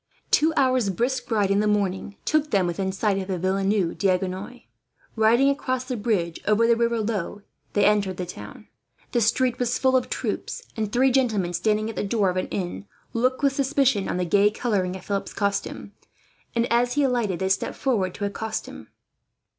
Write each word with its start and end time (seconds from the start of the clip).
Two 0.31 0.51
hours' 0.57 0.89
brisk 0.89 1.29
ride, 1.29 1.51
in 1.51 1.59
the 1.59 1.67
morning, 1.67 2.15
took 2.25 2.49
them 2.49 2.65
within 2.65 2.91
sight 2.91 3.19
of 3.19 3.39
Villeneuve 3.39 3.99
D'Agenois. 3.99 4.63
Riding 5.15 5.47
across 5.51 5.83
the 5.83 5.95
bridge 5.95 6.39
over 6.47 6.65
the 6.65 6.75
river 6.75 6.99
Lot, 6.99 7.43
he 7.75 7.85
entered 7.85 8.17
the 8.17 8.25
town. 8.25 8.67
The 9.11 9.21
street 9.21 9.59
was 9.59 9.77
full 9.77 9.95
of 9.95 10.09
troops; 10.09 10.63
and 10.75 10.91
three 10.91 11.11
gentlemen, 11.11 11.53
standing 11.53 11.87
at 11.87 11.95
the 11.95 12.03
door 12.03 12.31
of 12.31 12.37
an 12.37 12.47
inn, 12.47 12.87
looked 13.13 13.43
with 13.43 13.53
suspicion 13.53 14.09
on 14.09 14.17
the 14.17 14.25
gay 14.25 14.49
colouring 14.49 14.95
of 14.95 15.05
Philip's 15.05 15.35
costume 15.35 15.91
and, 16.55 16.65
as 16.73 16.93
he 16.93 17.03
alighted, 17.03 17.37
they 17.37 17.49
stepped 17.49 17.75
forward 17.77 18.15
to 18.15 18.25
accost 18.25 18.65
him. 18.65 18.87